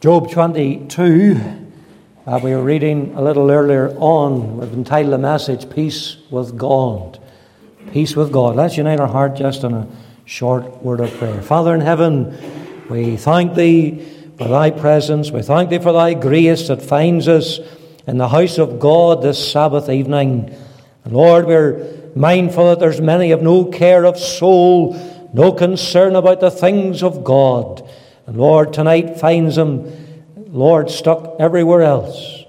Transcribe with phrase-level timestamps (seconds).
[0.00, 1.40] Job 22,
[2.24, 4.58] uh, we were reading a little earlier on.
[4.58, 7.18] We've entitled the message, Peace with God.
[7.90, 8.54] Peace with God.
[8.54, 9.88] Let's unite our heart just in a
[10.24, 11.42] short word of prayer.
[11.42, 14.06] Father in heaven, we thank Thee
[14.38, 15.32] for Thy presence.
[15.32, 17.58] We thank Thee for Thy grace that finds us
[18.06, 20.56] in the house of God this Sabbath evening.
[21.02, 24.94] And Lord, we're mindful that there's many have no care of soul,
[25.34, 27.87] no concern about the things of God.
[28.28, 29.90] And Lord, tonight finds them,
[30.36, 32.44] Lord, stuck everywhere else,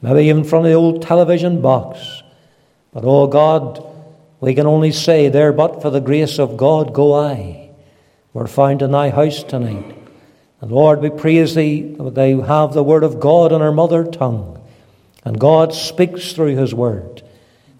[0.00, 2.22] maybe even from the old television box.
[2.92, 3.84] But oh God,
[4.38, 7.70] we can only say, There but for the grace of God go I.
[8.32, 9.96] We're found in thy house tonight.
[10.60, 14.04] And Lord, we praise thee that they have the word of God in our mother
[14.04, 14.64] tongue.
[15.24, 17.24] And God speaks through his word.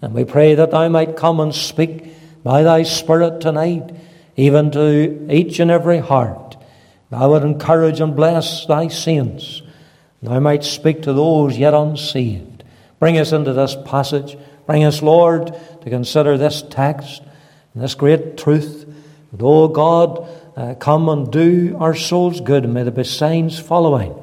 [0.01, 2.03] And we pray that thou might come and speak
[2.43, 3.95] by thy Spirit tonight,
[4.35, 6.44] even to each and every heart.
[7.17, 9.61] Thou would encourage and bless thy saints.
[10.21, 12.65] Thou might speak to those yet unsaved.
[12.99, 14.37] Bring us into this passage.
[14.65, 15.47] Bring us, Lord,
[15.81, 17.21] to consider this text
[17.73, 18.83] and this great truth.
[19.31, 24.13] And, oh God, uh, come and do our souls good, may there be signs following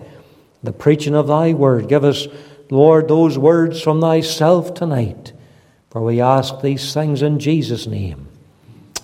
[0.62, 1.88] the preaching of thy word.
[1.88, 2.28] Give us,
[2.70, 5.33] Lord, those words from thyself tonight.
[5.88, 8.28] For we ask these things in Jesus' name.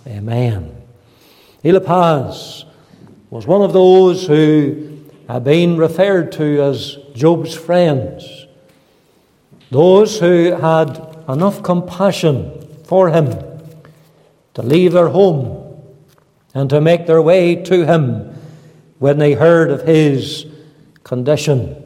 [0.06, 0.76] Amen.
[1.64, 2.66] Eliphaz
[3.30, 8.46] was one of those who have been referred to as Job's friends.
[9.70, 13.34] Those who had enough compassion for him
[14.54, 15.82] to leave their home
[16.54, 18.34] and to make their way to him
[18.98, 20.46] when they heard of his
[21.04, 21.76] condition.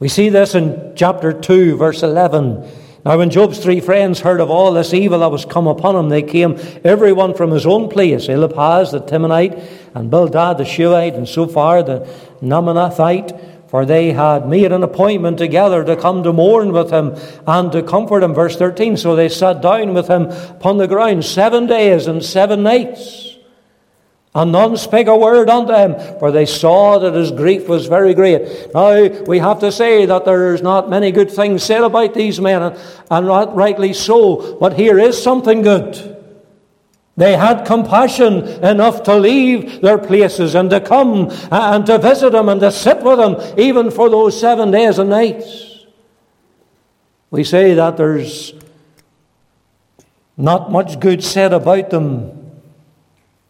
[0.00, 2.68] We see this in chapter 2, verse 11.
[3.04, 6.08] Now, when Job's three friends heard of all this evil that was come upon him,
[6.08, 9.62] they came, everyone from his own place Eliphaz the Temanite,
[9.94, 12.08] and Bildad the Shuhite, and Zophar the
[12.40, 17.14] Naamathite, for they had made an appointment together to come to mourn with him
[17.46, 18.32] and to comfort him.
[18.32, 22.62] Verse 13 So they sat down with him upon the ground seven days and seven
[22.62, 23.33] nights.
[24.36, 28.14] And none spake a word unto him, for they saw that his grief was very
[28.14, 28.74] great.
[28.74, 32.60] Now, we have to say that there's not many good things said about these men,
[32.60, 32.76] and,
[33.12, 36.10] and not rightly so, but here is something good.
[37.16, 42.48] They had compassion enough to leave their places and to come and to visit him
[42.48, 45.86] and to sit with him, even for those seven days and nights.
[47.30, 48.52] We say that there's
[50.36, 52.43] not much good said about them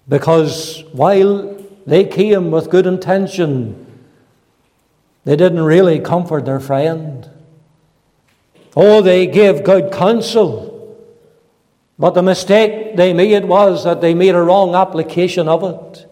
[0.08, 1.56] because while
[1.86, 3.84] they came with good intention,
[5.24, 7.28] they didn't really comfort their friend.
[8.76, 10.72] Oh, they gave good counsel.
[11.98, 16.06] But the mistake they made was that they made a wrong application of it.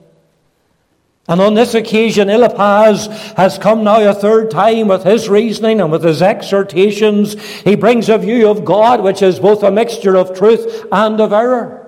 [1.28, 5.91] And on this occasion, Eliphaz has come now a third time with his reasoning and
[5.92, 7.41] with his exhortations.
[7.60, 11.32] He brings a view of God which is both a mixture of truth and of
[11.32, 11.81] error.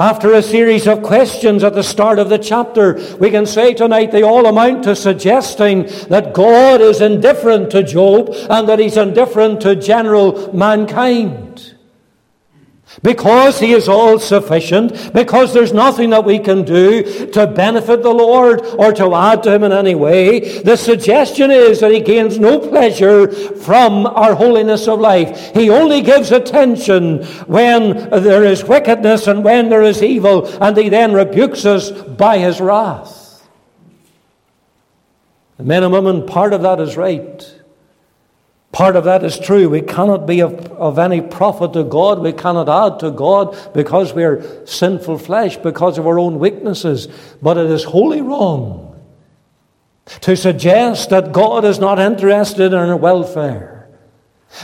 [0.00, 4.12] After a series of questions at the start of the chapter, we can say tonight
[4.12, 9.60] they all amount to suggesting that God is indifferent to Job and that he's indifferent
[9.60, 11.49] to general mankind.
[13.02, 18.12] Because he is all sufficient, because there's nothing that we can do to benefit the
[18.12, 22.38] Lord or to add to him in any way, the suggestion is that he gains
[22.38, 25.54] no pleasure from our holiness of life.
[25.54, 30.88] He only gives attention when there is wickedness and when there is evil, and he
[30.88, 33.48] then rebukes us by his wrath.
[35.58, 37.59] The Men and women, part of that is right.
[38.72, 39.68] Part of that is true.
[39.68, 42.20] We cannot be of, of, any profit to God.
[42.20, 47.08] We cannot add to God because we are sinful flesh, because of our own weaknesses.
[47.42, 48.86] But it is wholly wrong
[50.20, 53.79] to suggest that God is not interested in our welfare.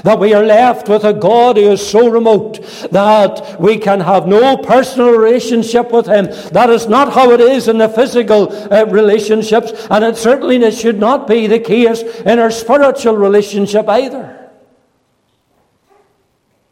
[0.02, 2.60] That we are left with a God who is so remote
[2.91, 6.26] that we can have no personal relationship with Him.
[6.52, 10.98] That is not how it is in the physical uh, relationships, and it certainly should
[10.98, 14.50] not be the case in our spiritual relationship either.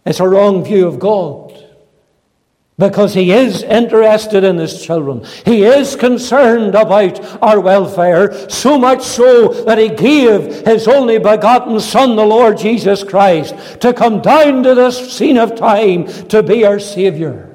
[0.04, 1.63] It's a wrong view of God.
[2.76, 5.24] Because he is interested in his children.
[5.44, 11.78] He is concerned about our welfare, so much so that he gave his only begotten
[11.78, 16.64] Son, the Lord Jesus Christ, to come down to this scene of time to be
[16.64, 17.50] our Savior.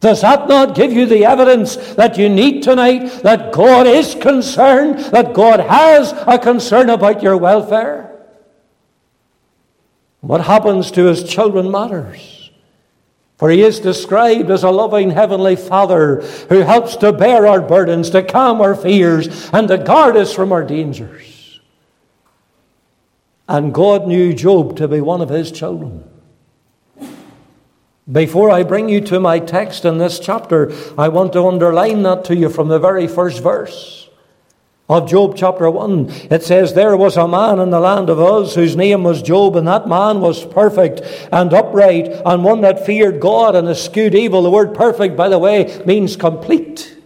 [0.00, 4.98] Does that not give you the evidence that you need tonight that God is concerned,
[5.12, 8.08] that God has a concern about your welfare?
[10.20, 12.41] What happens to his children matters.
[13.42, 18.08] For he is described as a loving heavenly Father who helps to bear our burdens,
[18.10, 21.58] to calm our fears, and to guard us from our dangers.
[23.48, 26.08] And God knew Job to be one of his children.
[28.12, 32.24] Before I bring you to my text in this chapter, I want to underline that
[32.26, 34.08] to you from the very first verse
[34.88, 36.10] of Job chapter 1.
[36.30, 39.56] It says, There was a man in the land of Uz whose name was Job,
[39.56, 41.00] and that man was perfect
[41.32, 44.42] and upright, and one that feared God and eschewed evil.
[44.42, 46.96] The word perfect, by the way, means complete.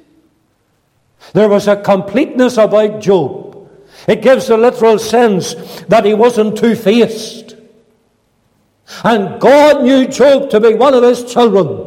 [1.33, 3.69] There was a completeness about Job.
[4.09, 5.55] It gives the literal sense
[5.89, 7.57] that he wasn't two faced.
[9.05, 11.86] And God knew Job to be one of his children.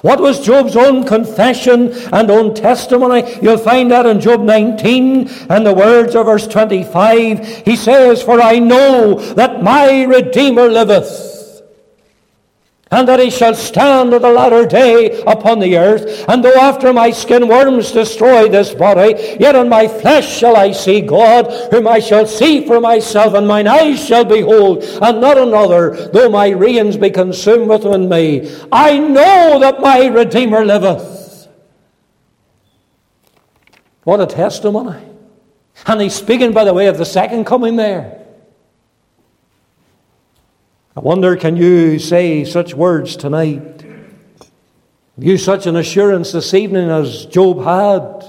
[0.00, 3.38] What was Job's own confession and own testimony?
[3.42, 7.64] You'll find that in Job 19 and the words of verse 25.
[7.64, 11.33] He says, For I know that my Redeemer liveth
[12.94, 16.24] and that he shall stand at the latter day upon the earth.
[16.28, 20.70] And though after my skin worms destroy this body, yet in my flesh shall I
[20.70, 25.36] see God, whom I shall see for myself, and mine eyes shall behold, and not
[25.36, 28.48] another, though my reins be consumed within me.
[28.70, 31.48] I know that my Redeemer liveth.
[34.04, 35.02] What a testimony.
[35.86, 38.23] And he's speaking, by the way, of the second coming there.
[40.96, 43.82] I wonder, can you say such words tonight?
[43.82, 48.24] Have you such an assurance this evening as Job had?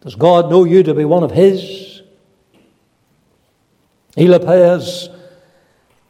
[0.00, 2.02] Does God know you to be one of His?
[4.16, 5.08] Eliphaz,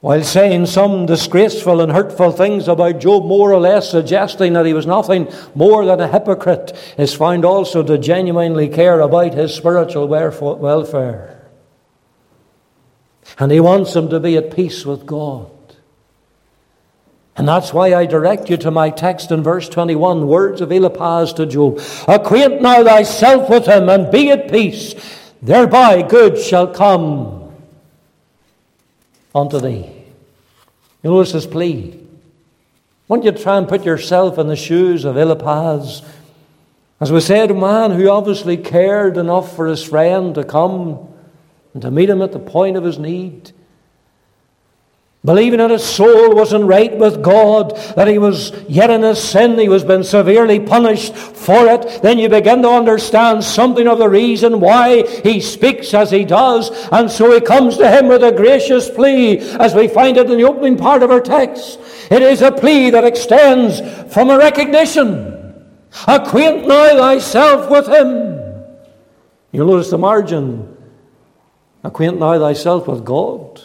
[0.00, 4.73] while saying some disgraceful and hurtful things about Job, more or less suggesting that he
[4.73, 10.08] was nothing more than a hypocrite, is found also to genuinely care about his spiritual
[10.08, 11.38] welfare.
[13.38, 15.50] And he wants them to be at peace with God.
[17.36, 21.32] And that's why I direct you to my text in verse 21, words of Eliphaz
[21.34, 21.80] to Job.
[22.08, 24.94] Acquaint now thyself with him and be at peace.
[25.40, 27.54] Thereby good shall come
[29.32, 29.88] unto thee.
[31.02, 32.04] You notice his plea.
[33.06, 36.02] Won't you try and put yourself in the shoes of Eliphaz?
[37.00, 41.07] As we said, a man who obviously cared enough for his friend to come
[41.78, 43.52] and to meet him at the point of his need.
[45.25, 49.56] Believing that his soul wasn't right with God, that he was yet in his sin,
[49.56, 54.08] he was being severely punished for it, then you begin to understand something of the
[54.08, 56.72] reason why he speaks as he does.
[56.90, 60.36] And so he comes to him with a gracious plea, as we find it in
[60.36, 61.78] the opening part of our text.
[62.10, 63.80] It is a plea that extends
[64.12, 65.62] from a recognition.
[66.08, 68.64] Acquaint now thyself with him.
[69.52, 70.75] You'll notice the margin
[71.84, 73.62] Acquaint thou thyself with God.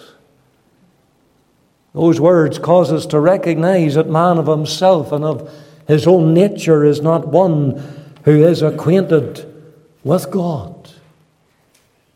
[1.94, 5.54] Those words cause us to recognize that man of himself and of
[5.88, 7.82] his own nature is not one
[8.26, 9.46] who is acquainted
[10.04, 10.90] with God.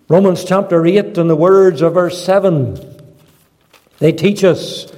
[0.09, 2.79] Romans chapter 8 and the words of verse 7,
[3.99, 4.91] they teach us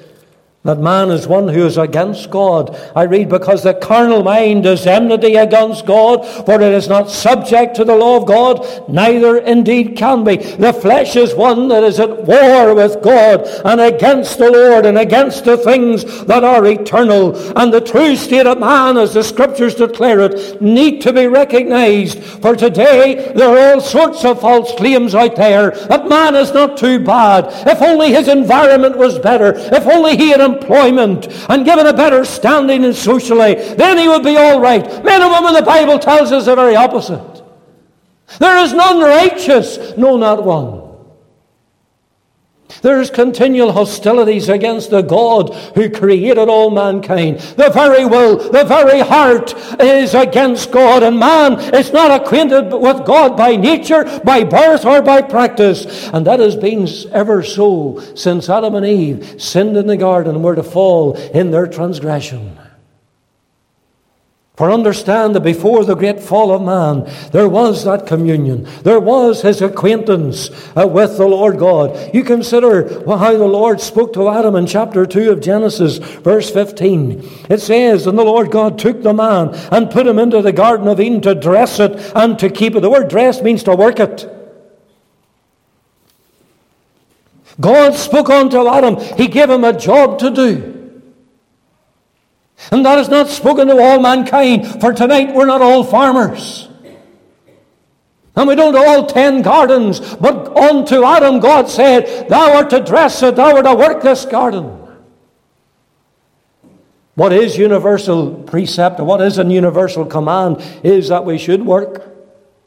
[0.63, 2.77] that man is one who is against God.
[2.93, 7.77] I read, because the carnal mind is enmity against God, for it is not subject
[7.77, 10.35] to the law of God, neither indeed can be.
[10.35, 14.97] The flesh is one that is at war with God and against the Lord and
[14.97, 17.37] against the things that are eternal.
[17.57, 22.21] And the true state of man, as the scriptures declare it, need to be recognized.
[22.21, 26.75] For today, there are all sorts of false claims out there that man is not
[26.75, 27.45] too bad.
[27.65, 32.25] If only his environment was better, if only he had employment and given a better
[32.25, 34.83] standing in socially, then he would be all right.
[35.03, 37.43] Men and women, the Bible tells us the very opposite.
[38.39, 40.78] There is none righteous, no, not one.
[42.81, 47.39] There's continual hostilities against the God who created all mankind.
[47.39, 53.05] The very will, the very heart is against God, and man is not acquainted with
[53.05, 56.09] God by nature, by birth, or by practice.
[56.09, 60.43] And that has been ever so since Adam and Eve sinned in the garden and
[60.43, 62.58] were to fall in their transgression.
[64.59, 68.67] For understand that before the great fall of man, there was that communion.
[68.83, 72.13] There was his acquaintance uh, with the Lord God.
[72.13, 77.25] You consider how the Lord spoke to Adam in chapter 2 of Genesis, verse 15.
[77.49, 80.89] It says, And the Lord God took the man and put him into the Garden
[80.89, 82.81] of Eden to dress it and to keep it.
[82.81, 84.27] The word dress means to work it.
[87.61, 88.97] God spoke unto Adam.
[89.15, 90.78] He gave him a job to do.
[92.71, 96.67] And that is not spoken to all mankind, for tonight we're not all farmers.
[98.35, 103.21] And we don't all tend gardens, but unto Adam God said, Thou art to dress
[103.23, 104.77] it, thou art to work this garden.
[107.15, 112.15] What is universal precept, or what is a universal command, is that we should work.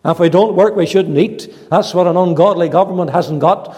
[0.05, 1.55] if we don't work, we shouldn't eat.
[1.71, 3.75] That's what an ungodly government hasn't got.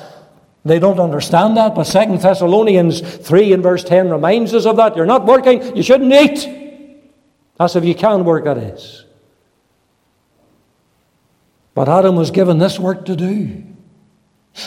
[0.65, 4.97] They don't understand that, but 2 Thessalonians 3 and verse 10 reminds us of that.
[4.97, 7.11] You're not working, you shouldn't eat.
[7.59, 9.05] That's if you can work, that is.
[11.75, 13.63] But Adam was given this work to do.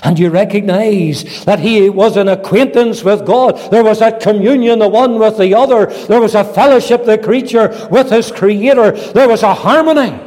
[0.03, 3.71] And you recognize that he was an acquaintance with God.
[3.71, 5.85] There was a communion, the one with the other.
[5.85, 8.91] There was a fellowship, the creature with his creator.
[8.91, 10.26] There was a harmony.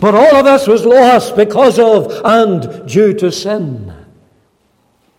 [0.00, 3.92] But all of us was lost because of and due to sin.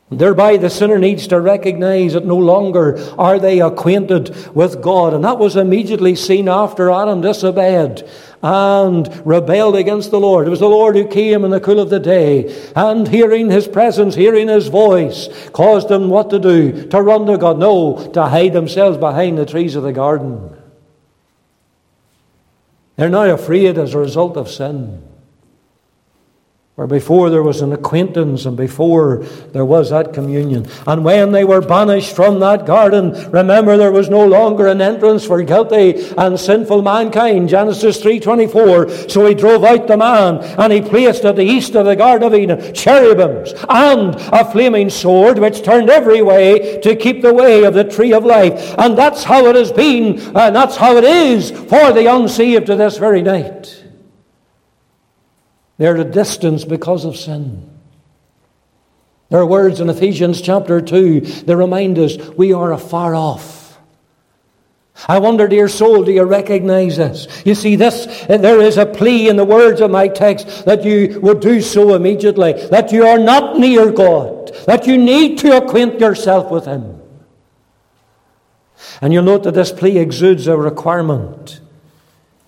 [0.09, 5.13] Thereby, the sinner needs to recognize that no longer are they acquainted with God.
[5.13, 8.07] And that was immediately seen after Adam disobeyed
[8.41, 10.47] and rebelled against the Lord.
[10.47, 13.67] It was the Lord who came in the cool of the day and hearing his
[13.67, 16.87] presence, hearing his voice, caused them what to do?
[16.87, 17.59] To run to God?
[17.59, 20.56] No, to hide themselves behind the trees of the garden.
[22.97, 25.03] They're now afraid as a result of sin.
[26.77, 30.67] Where before there was an acquaintance and before there was that communion.
[30.85, 35.25] And when they were banished from that garden, remember there was no longer an entrance
[35.25, 37.49] for guilty and sinful mankind.
[37.49, 39.09] Genesis 3.24.
[39.09, 42.27] So he drove out the man and he placed at the east of the Garden
[42.27, 47.63] of Eden cherubims and a flaming sword which turned every way to keep the way
[47.63, 48.75] of the tree of life.
[48.77, 52.75] And that's how it has been and that's how it is for the unsaved to
[52.75, 53.86] this very night.
[55.77, 57.69] They're at a distance because of sin.
[59.29, 63.57] There are words in Ephesians chapter 2 that remind us we are afar off.
[65.07, 67.27] I wonder, dear soul, do you recognize this?
[67.45, 71.19] You see, this there is a plea in the words of my text that you
[71.21, 75.99] would do so immediately, that you are not near God, that you need to acquaint
[75.99, 76.99] yourself with Him.
[79.01, 81.59] And you'll note that this plea exudes a requirement.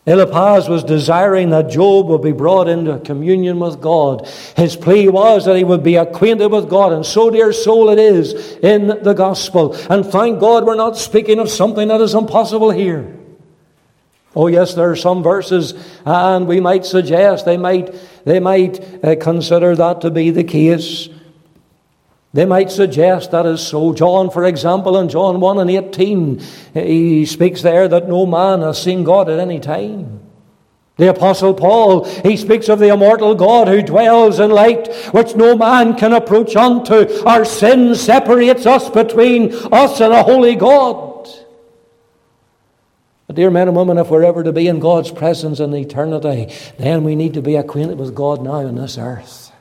[0.10, 4.28] Eliphaz was desiring that Job would be brought into communion with God.
[4.58, 8.00] His plea was that he would be acquainted with God, and so, dear soul, it
[8.00, 9.76] is in the gospel.
[9.88, 13.16] And thank God we're not speaking of something that is impossible here.
[14.36, 15.76] Oh, yes, there are some verses,
[16.06, 17.94] and we might suggest they might,
[18.26, 21.08] they might uh, consider that to be the case.
[22.32, 23.94] They might suggest that is so.
[23.94, 26.40] John, for example, in John 1 and 18,
[26.76, 30.20] he speaks there that no man has seen God at any time.
[30.98, 35.56] The Apostle Paul, he speaks of the immortal God who dwells in light, which no
[35.56, 37.24] man can approach unto.
[37.24, 41.28] Our sin separates us between us and a holy God.
[43.26, 46.54] But dear men and women, if we're ever to be in God's presence in eternity,
[46.78, 49.54] then we need to be acquainted with God now on this earth.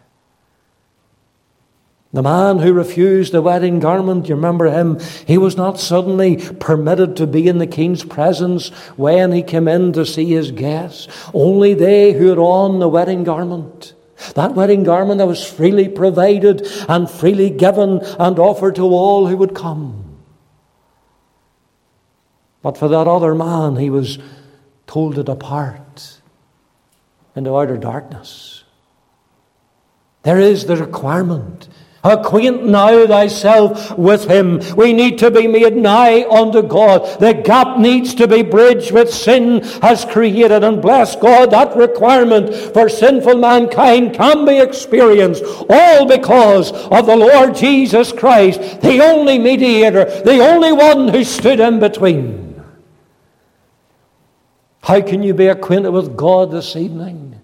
[2.12, 4.98] The man who refused the wedding garment, you remember him?
[5.26, 9.92] He was not suddenly permitted to be in the king's presence when he came in
[9.92, 11.06] to see his guests.
[11.34, 13.92] Only they who had on the wedding garment.
[14.34, 19.36] That wedding garment that was freely provided and freely given and offered to all who
[19.36, 20.18] would come.
[22.62, 24.18] But for that other man, he was
[24.86, 26.20] told to depart
[27.36, 28.64] into outer darkness.
[30.22, 31.68] There is the requirement
[32.04, 34.60] Acquaint now thyself with him.
[34.76, 37.18] We need to be made nigh unto God.
[37.18, 40.62] The gap needs to be bridged which sin has created.
[40.62, 47.16] And bless God, that requirement for sinful mankind can be experienced all because of the
[47.16, 52.62] Lord Jesus Christ, the only mediator, the only one who stood in between.
[54.82, 57.37] How can you be acquainted with God this evening?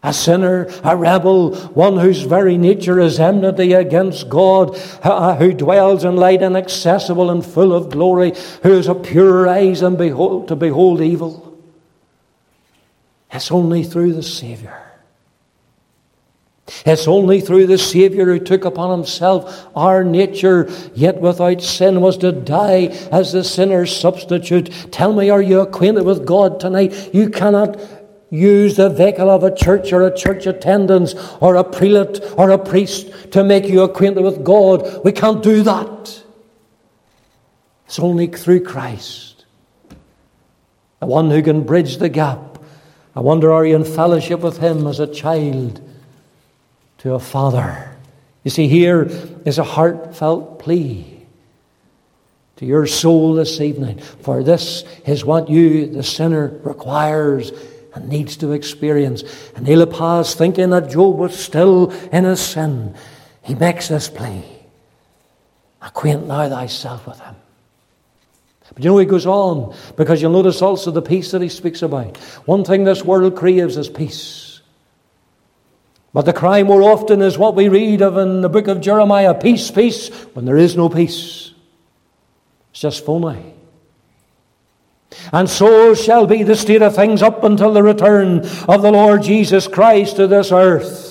[0.00, 6.14] A sinner, a rebel, one whose very nature is enmity against God, who dwells in
[6.14, 11.00] light inaccessible and full of glory, who has a pure eyes and behold, to behold
[11.00, 11.58] evil.
[13.32, 14.84] It's only through the Saviour.
[16.84, 22.18] It's only through the Saviour who took upon himself our nature, yet without sin, was
[22.18, 24.70] to die as the sinner's substitute.
[24.92, 27.10] Tell me, are you acquainted with God tonight?
[27.12, 27.97] You cannot
[28.30, 32.58] use the vehicle of a church or a church attendance or a prelate or a
[32.58, 35.04] priest to make you acquainted with God.
[35.04, 36.24] We can't do that.
[37.86, 39.46] It's only through Christ,
[41.00, 42.62] the one who can bridge the gap.
[43.16, 45.80] I wonder, are you in fellowship with Him as a child
[46.98, 47.96] to a father?
[48.44, 49.10] You see, here
[49.44, 51.26] is a heartfelt plea
[52.56, 54.00] to your soul this evening.
[54.00, 57.52] For this is what you, the sinner, requires
[57.94, 59.22] and needs to experience.
[59.56, 62.94] And Eliphaz, thinking that Job was still in his sin,
[63.42, 64.44] he makes this plea
[65.80, 67.36] Acquaint now thyself with him.
[68.74, 71.82] But you know, he goes on because you'll notice also the peace that he speaks
[71.82, 72.16] about.
[72.46, 74.60] One thing this world craves is peace.
[76.12, 79.34] But the cry more often is what we read of in the book of Jeremiah
[79.34, 81.52] peace, peace, when there is no peace.
[82.70, 83.54] It's just phony.
[85.32, 89.22] And so shall be the state of things up until the return of the Lord
[89.22, 91.08] Jesus Christ to this earth.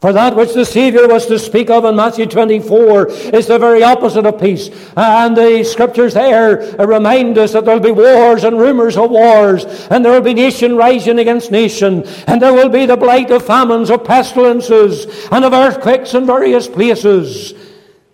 [0.00, 3.82] For that which the Saviour was to speak of in Matthew 24 is the very
[3.82, 4.68] opposite of peace.
[4.94, 9.64] And the scriptures there remind us that there will be wars and rumours of wars,
[9.90, 13.46] and there will be nation rising against nation, and there will be the blight of
[13.46, 17.54] famines, of pestilences, and of earthquakes in various places,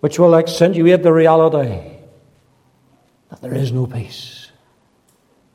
[0.00, 1.98] which will accentuate the reality
[3.28, 4.41] that there is no peace.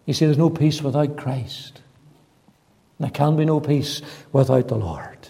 [0.07, 1.81] You see, there's no peace without Christ.
[2.99, 5.27] There can be no peace without the Lord.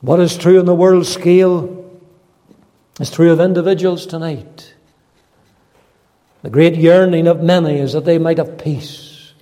[0.00, 2.00] What is true on the world scale
[3.00, 4.74] is true of individuals tonight.
[6.42, 9.32] The great yearning of many is that they might have peace.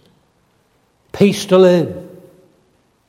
[1.13, 2.09] Peace to live.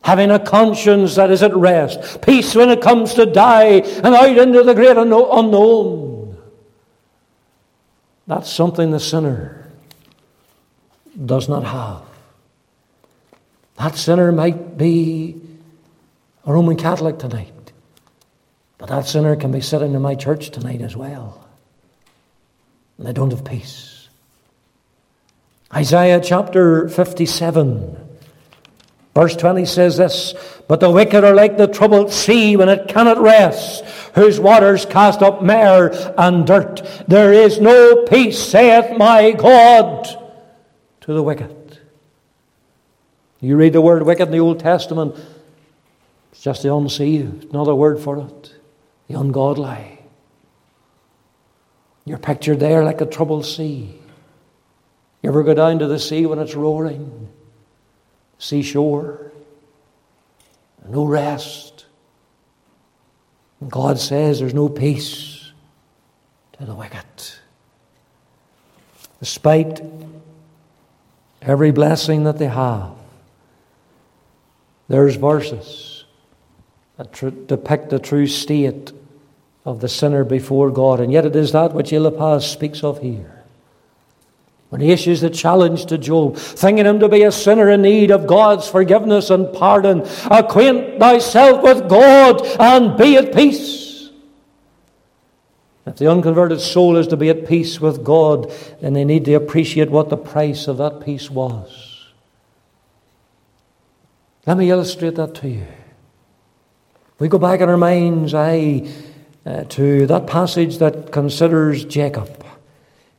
[0.01, 2.21] Having a conscience that is at rest.
[2.21, 6.37] Peace when it comes to die and out into the great unknown.
[8.27, 9.62] That's something the sinner
[11.25, 12.01] does not have.
[13.77, 15.41] That sinner might be
[16.45, 17.53] a Roman Catholic tonight.
[18.77, 21.47] But that sinner can be sitting in my church tonight as well.
[22.97, 24.09] And they don't have peace.
[25.73, 27.97] Isaiah chapter 57,
[29.15, 30.35] verse 20 says this
[30.67, 33.83] But the wicked are like the troubled sea when it cannot rest,
[34.15, 36.81] whose waters cast up mire and dirt.
[37.07, 40.22] There is no peace, saith my God,
[41.03, 41.79] to the wicked.
[43.41, 45.15] You read the word wicked in the Old Testament,
[46.31, 48.55] it's just the unsaved, another word for it.
[49.07, 49.99] The ungodly.
[52.05, 53.99] You're pictured there like a troubled sea.
[55.21, 57.29] You ever go down to the sea when it's roaring?
[58.39, 59.31] Seashore.
[60.87, 61.85] No rest.
[63.59, 65.51] And God says there's no peace
[66.57, 67.05] to the wicked.
[69.19, 69.81] Despite
[71.45, 72.91] every blessing that they have,
[74.87, 76.05] there's verses
[76.97, 78.91] that tr- depict the true state
[79.65, 80.99] of the sinner before God.
[80.99, 83.43] And yet it is that which Eliphaz speaks of here.
[84.69, 88.09] When he issues the challenge to Job, thinking him to be a sinner in need
[88.09, 90.01] of God's forgiveness and pardon,
[90.31, 93.92] acquaint thyself with God and be at peace.
[95.85, 99.33] If the unconverted soul is to be at peace with God, then they need to
[99.33, 101.93] appreciate what the price of that peace was.
[104.45, 105.67] Let me illustrate that to you.
[107.19, 108.89] We go back in our minds, aye,
[109.45, 112.29] uh, to that passage that considers Jacob.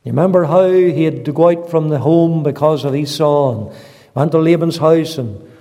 [0.03, 3.75] You remember how he had to go out from the home because of Esau and
[4.13, 5.51] went to Laban's house and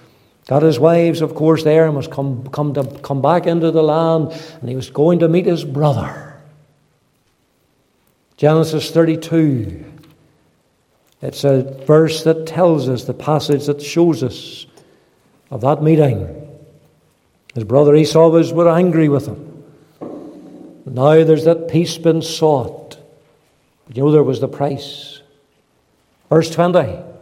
[0.47, 3.83] got his wives, of course, there and was come, come, to, come back into the
[3.83, 6.23] land and he was going to meet his brother.
[8.37, 9.85] Genesis 32.
[11.23, 14.66] It's a verse that tells us, the passage that shows us
[15.51, 16.29] of that meeting.
[17.55, 19.64] His brother Esau was were angry with him.
[20.85, 22.99] Now there's that peace been sought.
[23.87, 25.20] But you know there was the price.
[26.29, 27.13] Verse 20.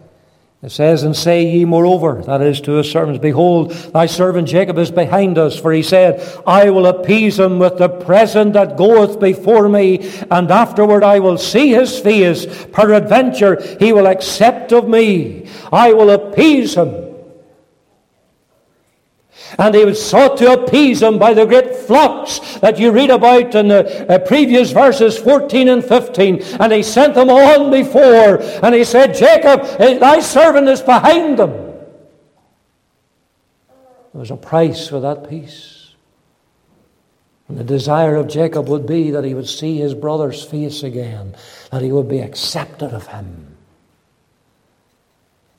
[0.63, 4.79] It says, And say ye moreover, that is to his servants, Behold, thy servant Jacob
[4.79, 9.19] is behind us, for he said, I will appease him with the present that goeth
[9.19, 12.47] before me, and afterward I will see his face.
[12.67, 15.49] Peradventure he will accept of me.
[15.73, 17.13] I will appease him
[19.59, 23.69] and they sought to appease him by the great flocks that you read about in
[23.69, 26.43] the uh, previous verses 14 and 15.
[26.59, 28.41] And he sent them on before.
[28.65, 31.51] And he said, Jacob, eh, thy servant is behind them.
[34.13, 35.95] There was a price for that peace.
[37.49, 41.37] And the desire of Jacob would be that he would see his brother's face again,
[41.71, 43.52] that he would be accepted of him.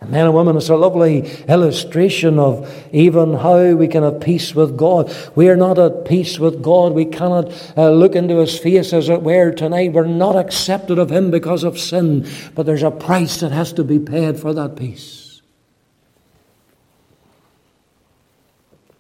[0.08, 4.78] Men and women, it's a lovely illustration of even how we can have peace with
[4.78, 5.16] God.
[5.36, 6.94] We are not at peace with God.
[6.94, 9.94] We cannot uh, look into His face as it were tonight.
[9.94, 12.28] We're not accepted of Him because of sin.
[12.56, 15.42] But there's a price that has to be paid for that peace.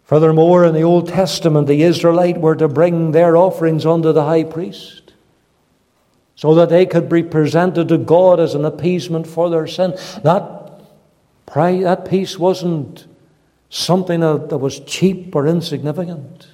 [0.04, 4.44] Furthermore, in the Old Testament, the Israelite were to bring their offerings unto the high
[4.44, 5.14] priest
[6.36, 9.96] so that they could be presented to God as an appeasement for their sin.
[10.24, 10.63] That
[11.46, 13.08] Pray, that peace wasn't
[13.70, 16.48] something that was cheap or insignificant.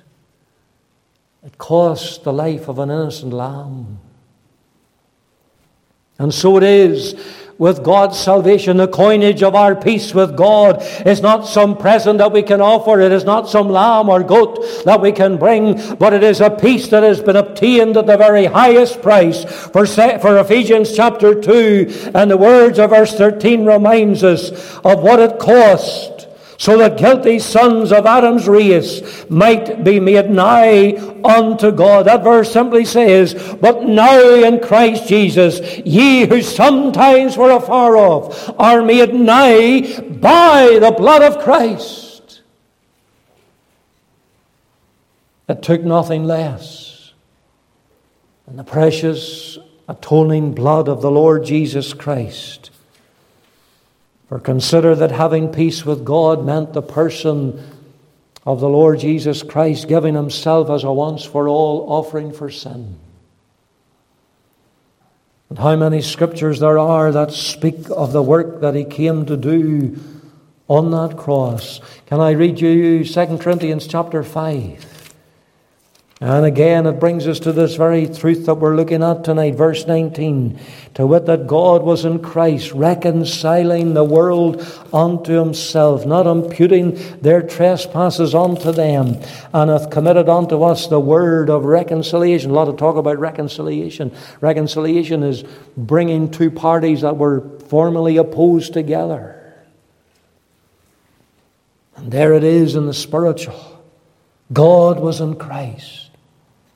[1.43, 3.99] It cost the life of an innocent lamb.
[6.17, 7.15] And so it is
[7.59, 8.77] with God's salvation.
[8.77, 12.99] The coinage of our peace with God is not some present that we can offer.
[12.99, 16.49] It is not some lamb or goat that we can bring, but it is a
[16.49, 19.43] peace that has been obtained at the very highest price.
[19.43, 25.19] For, for Ephesians chapter 2 and the words of verse 13 reminds us of what
[25.19, 26.28] it cost
[26.59, 30.93] so that guilty sons of Adam's race might be made nigh
[31.23, 32.05] unto God.
[32.05, 38.53] That verse simply says, But now in Christ Jesus, ye who sometimes were afar off
[38.59, 42.41] are made nigh by the blood of Christ.
[45.47, 47.13] It took nothing less
[48.45, 52.69] than the precious atoning blood of the Lord Jesus Christ
[54.29, 57.61] for consider that having peace with God meant the person
[58.45, 62.97] of the Lord Jesus Christ giving himself as a once for all offering for sin.
[65.49, 69.35] And how many scriptures there are that speak of the work that he came to
[69.35, 69.99] do
[70.67, 71.81] on that cross.
[72.05, 74.98] Can I read you 2 Corinthians chapter 5?
[76.21, 79.87] And again, it brings us to this very truth that we're looking at tonight, verse
[79.87, 80.59] 19.
[80.95, 87.41] To wit, that God was in Christ, reconciling the world unto himself, not imputing their
[87.41, 89.17] trespasses unto them,
[89.53, 92.51] and hath committed unto us the word of reconciliation.
[92.51, 94.13] A lot of talk about reconciliation.
[94.41, 95.45] Reconciliation is
[95.77, 99.37] bringing two parties that were formerly opposed together.
[101.95, 103.81] And there it is in the spiritual.
[104.51, 106.08] God was in Christ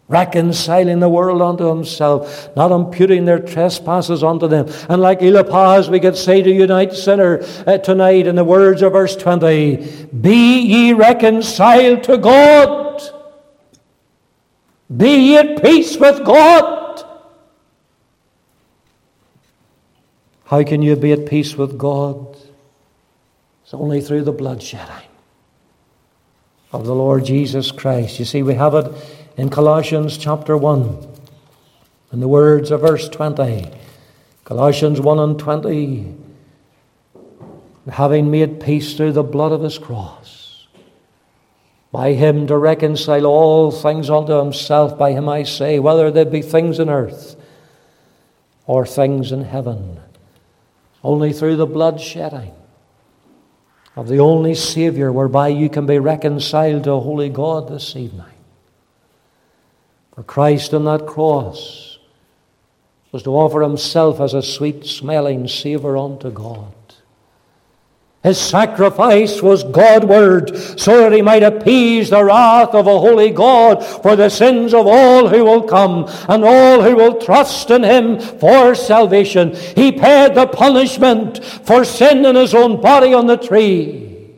[0.07, 4.67] reconciling the world unto himself, not imputing their trespasses unto them.
[4.89, 8.93] And like Eliphaz, we could say to unite sinner uh, tonight in the words of
[8.93, 13.01] verse 20, Be ye reconciled to God.
[14.95, 16.83] Be ye at peace with God.
[20.45, 22.37] How can you be at peace with God?
[23.63, 25.07] It's only through the bloodshedding
[26.71, 28.19] of the Lord Jesus Christ.
[28.19, 28.91] You see, we have it
[29.35, 31.07] in Colossians chapter 1,
[32.11, 33.67] in the words of verse 20.
[34.43, 36.15] Colossians 1 and 20.
[37.91, 40.67] Having made peace through the blood of his cross,
[41.91, 46.41] by him to reconcile all things unto himself, by him I say, whether there be
[46.41, 47.35] things in earth
[48.65, 49.99] or things in heaven.
[51.03, 52.53] Only through the blood shedding
[53.95, 58.32] of the only Savior whereby you can be reconciled to a holy God this evening.
[60.15, 61.97] For Christ on that cross
[63.11, 66.73] was to offer himself as a sweet smelling savour unto God.
[68.21, 73.83] His sacrifice was Godward, so that he might appease the wrath of a holy God
[73.83, 78.19] for the sins of all who will come and all who will trust in him
[78.19, 79.53] for salvation.
[79.75, 84.31] He paid the punishment for sin in his own body on the tree,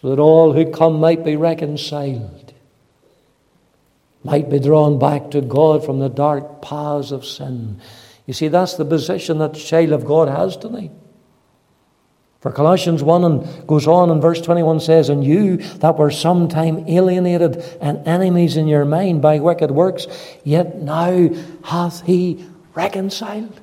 [0.00, 2.41] so that all who come might be reconciled
[4.24, 7.80] might be drawn back to God from the dark paths of sin.
[8.26, 10.92] You see, that's the position that the child of God has tonight.
[12.42, 16.88] For Colossians 1 and goes on in verse 21 says, And you that were sometime
[16.88, 20.08] alienated and enemies in your mind by wicked works,
[20.42, 21.30] yet now
[21.62, 23.60] hath he reconciled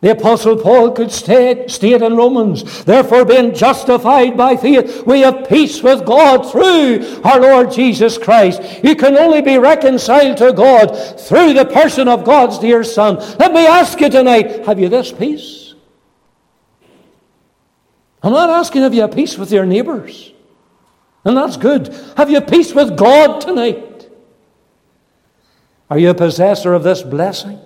[0.00, 5.48] the Apostle Paul could state, state in Romans, therefore, being justified by faith, we have
[5.48, 8.62] peace with God through our Lord Jesus Christ.
[8.84, 10.88] You can only be reconciled to God
[11.20, 13.16] through the person of God's dear Son.
[13.40, 15.74] Let me ask you tonight have you this peace?
[18.22, 20.32] I'm not asking have you a peace with your neighbours.
[21.24, 21.88] And that's good.
[22.16, 24.08] Have you peace with God tonight?
[25.90, 27.58] Are you a possessor of this blessing?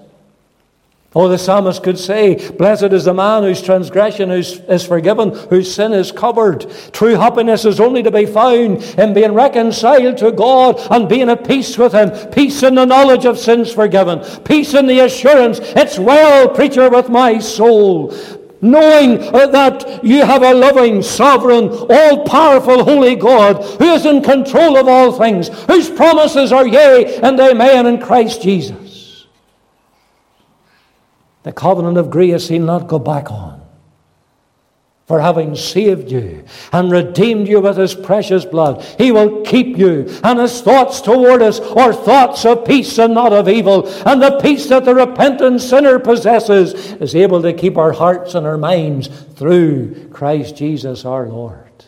[1.14, 5.92] Oh, the psalmist could say, Blessed is the man whose transgression is forgiven, whose sin
[5.92, 6.66] is covered.
[6.92, 11.46] True happiness is only to be found in being reconciled to God and being at
[11.46, 12.10] peace with Him.
[12.30, 14.20] Peace in the knowledge of sins forgiven.
[14.44, 18.16] Peace in the assurance, it's well, preacher, with my soul.
[18.62, 24.78] Knowing that you have a loving, sovereign, all powerful, holy God who is in control
[24.78, 28.91] of all things, whose promises are yea and amen in Christ Jesus.
[31.42, 33.60] The covenant of grace he'll not go back on.
[35.06, 40.08] For having saved you and redeemed you with his precious blood, he will keep you.
[40.22, 43.88] And his thoughts toward us are thoughts of peace and not of evil.
[44.06, 48.46] And the peace that the repentant sinner possesses is able to keep our hearts and
[48.46, 51.84] our minds through Christ Jesus our Lord.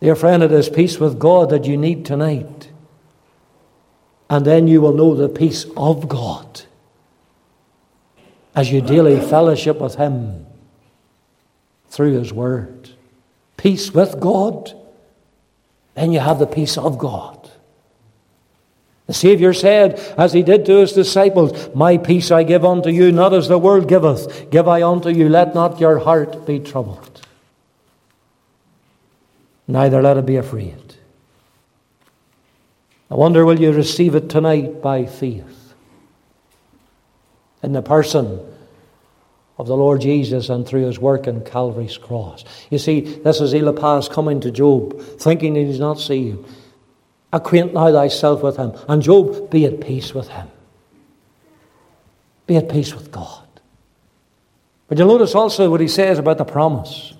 [0.00, 2.70] Dear friend, it is peace with God that you need tonight.
[4.28, 6.62] And then you will know the peace of God
[8.54, 10.46] as you daily fellowship with Him
[11.88, 12.90] through His Word.
[13.56, 14.72] Peace with God,
[15.94, 17.50] then you have the peace of God.
[19.06, 23.12] The Saviour said, as He did to His disciples, My peace I give unto you,
[23.12, 25.28] not as the world giveth, give I unto you.
[25.28, 27.26] Let not your heart be troubled,
[29.66, 30.76] neither let it be afraid.
[33.10, 35.61] I wonder, will you receive it tonight by faith
[37.62, 38.40] in the person
[39.58, 42.44] of the Lord Jesus and through his work in Calvary's cross?
[42.70, 46.48] You see, this is Eliphaz coming to Job, thinking that he's not see saved.
[47.32, 48.72] Acquaint now thyself with him.
[48.88, 50.48] And Job, be at peace with him.
[52.46, 53.46] Be at peace with God.
[54.88, 57.14] But you'll notice also what he says about the promise.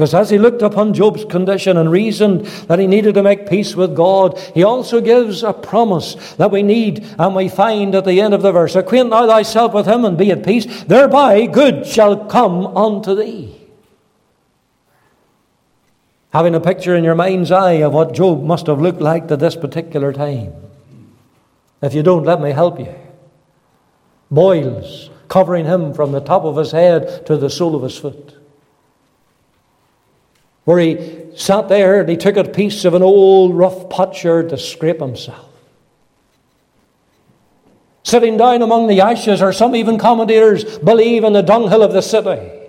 [0.00, 3.76] Because as he looked upon Job's condition and reasoned that he needed to make peace
[3.76, 8.18] with God, he also gives a promise that we need and we find at the
[8.22, 11.86] end of the verse Acquaint thou thyself with him and be at peace, thereby good
[11.86, 13.54] shall come unto thee.
[16.32, 19.38] Having a picture in your mind's eye of what Job must have looked like at
[19.38, 20.54] this particular time.
[21.82, 22.94] If you don't, let me help you.
[24.30, 28.39] Boils covering him from the top of his head to the sole of his foot
[30.64, 34.58] where he sat there and he took a piece of an old rough potsherd to
[34.58, 35.46] scrape himself.
[38.02, 42.00] Sitting down among the ashes, or some even commentators believe in the dunghill of the
[42.00, 42.60] city.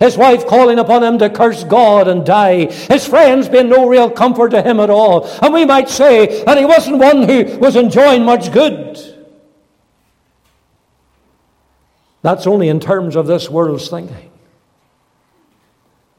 [0.00, 2.66] His wife calling upon him to curse God and die.
[2.70, 5.26] His friends being no real comfort to him at all.
[5.40, 8.98] And we might say that he wasn't one who was enjoying much good.
[12.20, 14.32] That's only in terms of this world's thinking.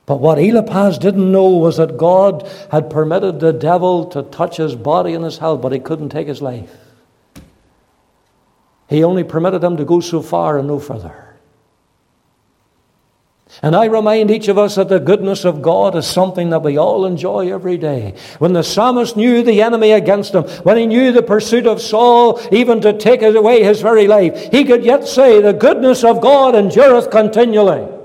[0.08, 4.74] But what Eliphaz didn't know was that God had permitted the devil to touch his
[4.74, 6.74] body and his health, but he couldn't take his life.
[8.88, 11.26] He only permitted him to go so far and no further.
[13.62, 16.78] And I remind each of us that the goodness of God is something that we
[16.78, 18.15] all enjoy every day.
[18.39, 22.39] When the psalmist knew the enemy against him, when he knew the pursuit of Saul,
[22.54, 26.56] even to take away his very life, he could yet say, The goodness of God
[26.56, 27.97] endureth continually.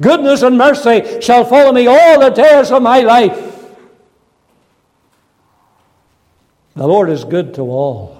[0.00, 3.54] Goodness and mercy shall follow me all the days of my life.
[6.74, 8.16] The Lord is good to all.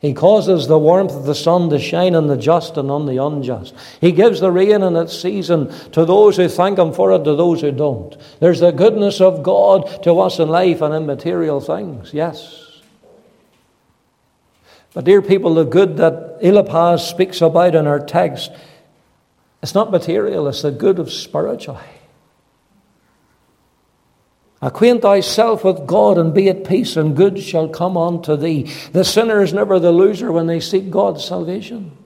[0.00, 3.16] He causes the warmth of the sun to shine on the just and on the
[3.16, 3.74] unjust.
[4.00, 7.34] He gives the rain in its season to those who thank Him for it, to
[7.34, 8.16] those who don't.
[8.38, 12.80] There's the goodness of God to us in life and in material things, yes.
[14.94, 18.52] But, dear people, the good that Eliphaz speaks about in our text
[19.62, 21.78] it's not material, it's the good of spiritual.
[24.60, 28.72] Acquaint thyself with God and be at peace, and good shall come unto thee.
[28.92, 31.96] The sinner is never the loser when they seek God's salvation.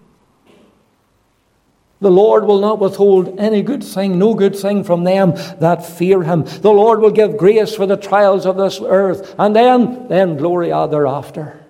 [2.02, 6.22] The Lord will not withhold any good thing, no good thing from them that fear
[6.22, 6.42] him.
[6.42, 10.68] The Lord will give grace for the trials of this earth, and then, then glory
[10.68, 11.61] thereafter.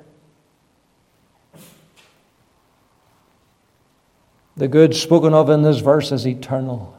[4.57, 6.97] The good spoken of in this verse is eternal.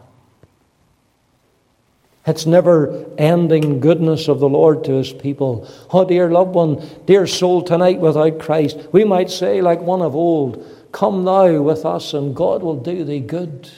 [2.25, 5.67] It's never ending goodness of the Lord to his people.
[5.91, 10.15] Oh, dear loved one, dear soul, tonight without Christ, we might say, like one of
[10.15, 13.69] old, Come thou with us, and God will do thee good.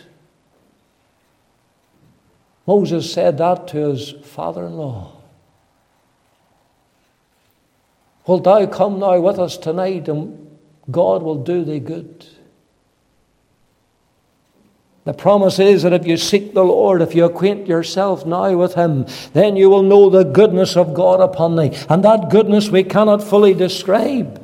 [2.67, 5.13] Moses said that to his father in law.
[8.27, 10.57] Wilt thou come now with us tonight, and
[10.91, 12.27] God will do thee good?
[15.05, 18.73] The promise is that if you seek the Lord, if you acquaint yourself now with
[18.73, 21.77] Him, then you will know the goodness of God upon thee.
[21.87, 24.41] And that goodness we cannot fully describe.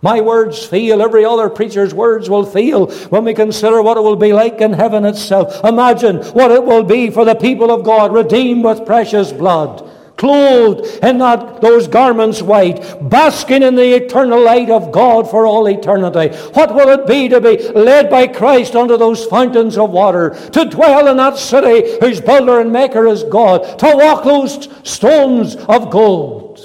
[0.00, 4.16] My words feel, every other preacher's words will feel when we consider what it will
[4.16, 5.64] be like in heaven itself.
[5.64, 9.88] Imagine what it will be for the people of God, redeemed with precious blood
[10.22, 12.78] clothed in that, those garments white,
[13.10, 16.28] basking in the eternal light of God for all eternity.
[16.52, 20.64] What will it be to be led by Christ unto those fountains of water, to
[20.66, 25.90] dwell in that city whose builder and maker is God, to walk those stones of
[25.90, 26.60] gold?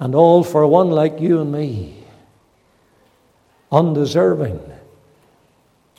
[0.00, 2.02] And all for one like you and me,
[3.70, 4.62] undeserving,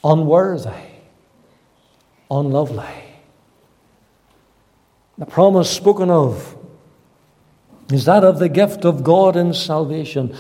[0.04, 0.72] unworthy,
[2.32, 3.09] unlovely.
[5.20, 6.56] The promise spoken of
[7.92, 10.34] is that of the gift of God in salvation.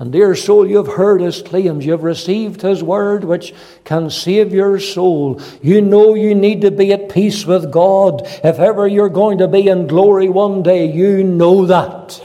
[0.00, 1.86] And dear soul, you've heard his claims.
[1.86, 5.40] You've received his word which can save your soul.
[5.62, 8.22] You know you need to be at peace with God.
[8.42, 12.20] If ever you're going to be in glory one day, you know that.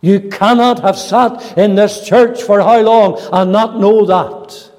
[0.00, 4.70] You cannot have sat in this church for how long and not know that.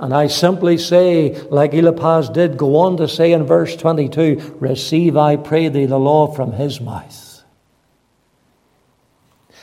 [0.00, 5.16] And I simply say, like Eliphaz did, go on to say in verse 22 Receive,
[5.16, 7.42] I pray thee, the law from his mouth.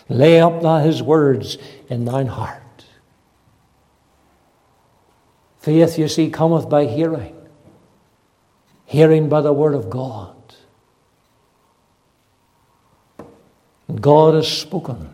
[0.10, 1.58] Lay up thou his words
[1.90, 2.62] in thine heart.
[5.60, 7.36] Faith, you see, cometh by hearing,
[8.86, 10.36] hearing by the word of God.
[13.88, 15.10] And God has spoken.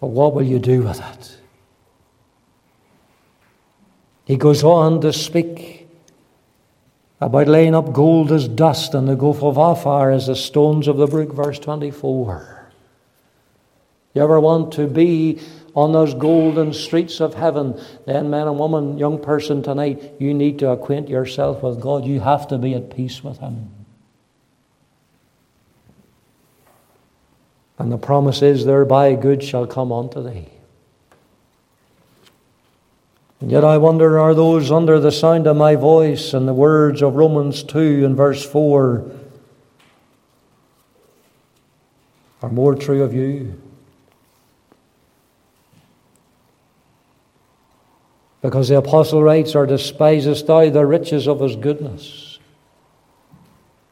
[0.00, 1.38] But what will you do with it?
[4.24, 5.86] He goes on to speak
[7.20, 10.96] about laying up gold as dust and the Gulf of Ophir as the stones of
[10.96, 12.70] the brook, verse 24.
[14.14, 15.40] You ever want to be
[15.74, 20.60] on those golden streets of heaven, then, man and woman, young person tonight, you need
[20.60, 22.04] to acquaint yourself with God.
[22.04, 23.70] You have to be at peace with Him.
[27.76, 30.53] And the promise is, thereby good shall come unto thee.
[33.44, 37.02] And yet I wonder, are those under the sound of my voice and the words
[37.02, 39.04] of Romans 2 and verse 4
[42.40, 43.60] are more true of you?
[48.40, 52.38] Because the apostle writes, Or despisest thou the riches of his goodness,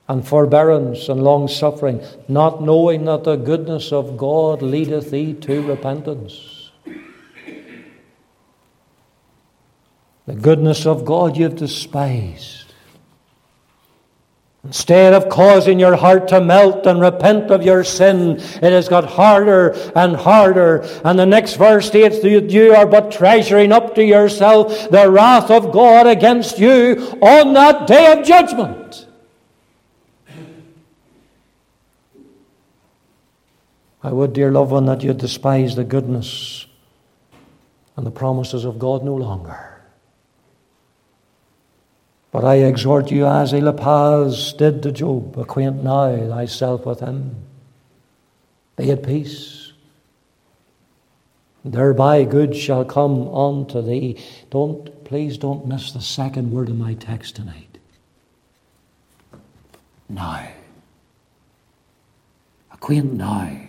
[0.08, 5.60] and forbearance and long suffering, not knowing that the goodness of God leadeth thee to
[5.60, 6.62] repentance?
[10.26, 12.62] The goodness of God you've despised.
[14.64, 19.04] Instead of causing your heart to melt and repent of your sin, it has got
[19.04, 20.82] harder and harder.
[21.04, 25.50] And the next verse states that you are but treasuring up to yourself the wrath
[25.50, 29.08] of God against you on that day of judgment.
[34.04, 36.66] I would, dear loved one, that you despise the goodness
[37.96, 39.71] and the promises of God no longer.
[42.33, 47.37] But I exhort you, as Eliphaz did to Job, acquaint now thyself with him.
[48.77, 49.73] Be at peace.
[51.62, 54.18] Thereby good shall come unto thee.
[54.49, 57.79] Don't, please don't miss the second word of my text tonight.
[60.09, 60.49] Now.
[62.73, 63.61] Acquaint now.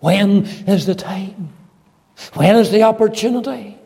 [0.00, 1.48] When is the time?
[2.34, 3.77] When is the opportunity?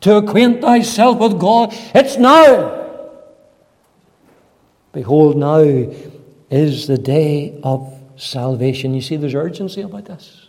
[0.00, 1.70] To acquaint thyself with God.
[1.94, 2.86] It's now.
[4.92, 5.58] Behold, now
[6.50, 8.94] is the day of salvation.
[8.94, 10.48] You see, there's urgency about this.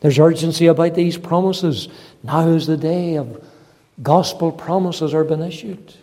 [0.00, 1.88] There's urgency about these promises.
[2.22, 3.44] Now is the day of
[4.02, 5.94] gospel promises are being issued.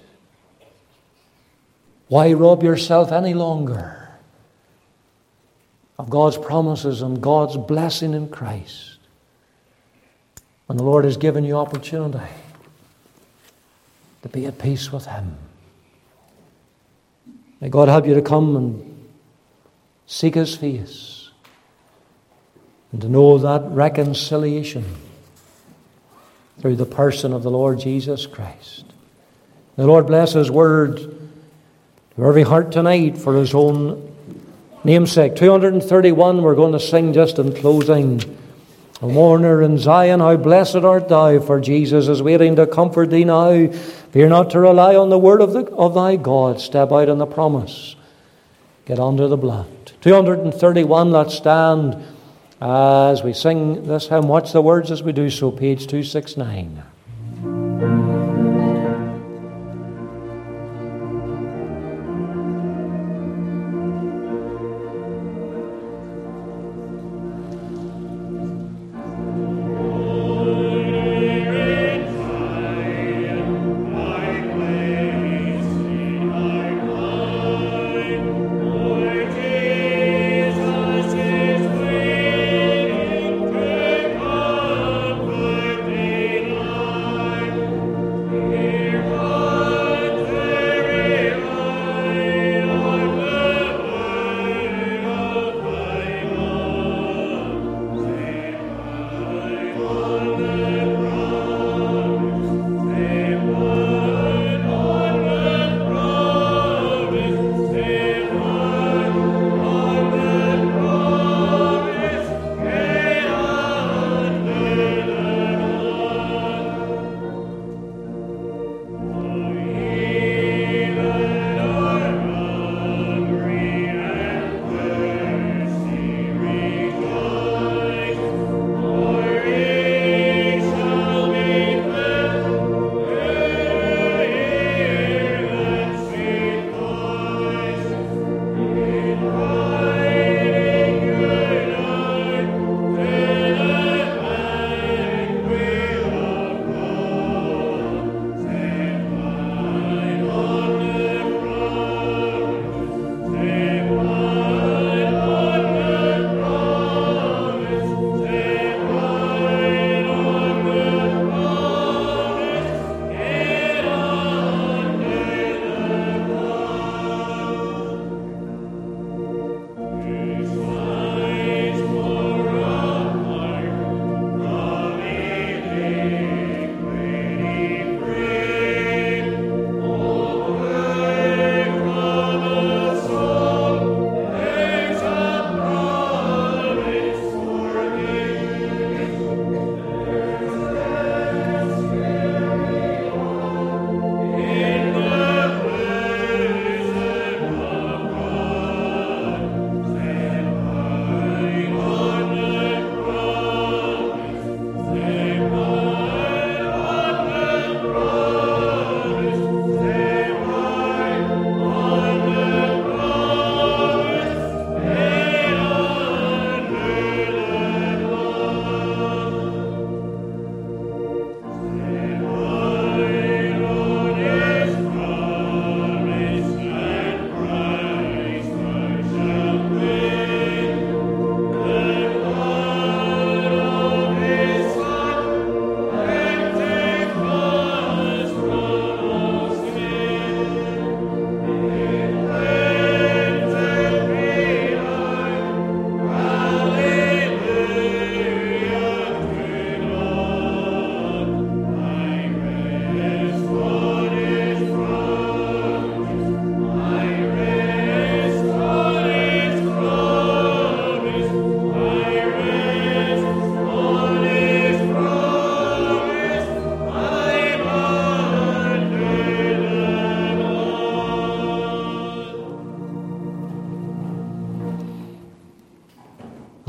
[2.08, 4.10] Why rob yourself any longer
[6.00, 8.97] of God's promises and God's blessing in Christ?
[10.68, 12.20] When the Lord has given you opportunity
[14.22, 15.38] to be at peace with Him.
[17.62, 19.08] May God help you to come and
[20.06, 21.32] seek His face
[22.92, 24.86] and to know that reconciliation
[26.60, 28.86] through the person of the Lord Jesus Christ.
[29.78, 30.98] The Lord bless His word
[32.16, 34.14] to every heart tonight for His own
[34.84, 35.36] namesake.
[35.36, 38.22] 231, we're going to sing just in closing.
[39.02, 43.26] O mourner in Zion, how blessed art thou, for Jesus is waiting to comfort thee
[43.26, 43.68] now.
[44.12, 46.60] Fear not to rely on the word of, the, of thy God.
[46.60, 47.96] Step out on the promise.
[48.86, 49.68] Get under the blood.
[50.02, 52.04] 231, let's stand
[52.60, 54.28] as we sing this hymn.
[54.28, 56.82] Watch the words as we do so, page 269.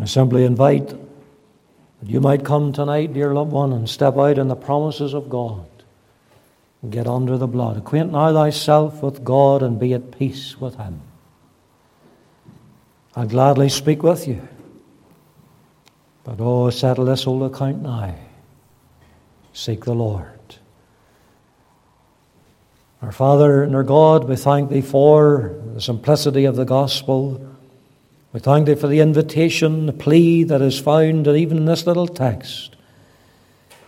[0.09, 4.57] Simply invite that you might come tonight, dear loved one, and step out in the
[4.57, 5.67] promises of God
[6.83, 7.77] and get under the blood.
[7.77, 11.01] Acquaint now thyself with God and be at peace with Him.
[13.17, 14.47] I'll gladly speak with you.
[16.25, 18.15] But oh, settle this old account now.
[19.53, 20.27] Seek the Lord.
[23.03, 27.58] Our Father and our God, we thank Thee for the simplicity of the gospel.
[28.33, 32.07] We thank Thee for the invitation, the plea that is found even in this little
[32.07, 32.77] text.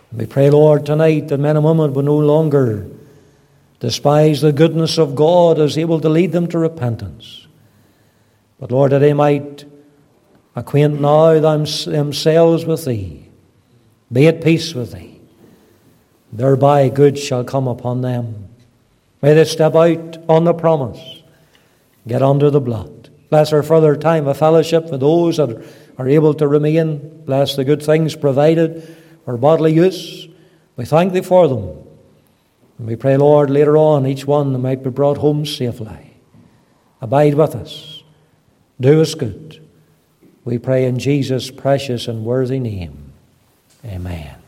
[0.09, 2.87] And we pray, Lord, tonight that men and women will no longer
[3.79, 7.47] despise the goodness of God as able to lead them to repentance.
[8.59, 9.65] But, Lord, that they might
[10.55, 13.27] acquaint now themselves with Thee,
[14.11, 15.19] be at peace with Thee.
[16.33, 18.47] Thereby good shall come upon them.
[19.21, 21.21] May they step out on the promise,
[22.07, 23.00] get under the blood.
[23.31, 25.65] Bless our further time of fellowship for those that
[25.97, 27.23] are able to remain.
[27.25, 30.27] Bless the good things provided for bodily use.
[30.75, 31.87] We thank Thee for them.
[32.77, 36.13] And we pray, Lord, later on each one that might be brought home safely.
[36.99, 38.03] Abide with us.
[38.81, 39.65] Do us good.
[40.43, 43.13] We pray in Jesus' precious and worthy name.
[43.85, 44.40] Amen.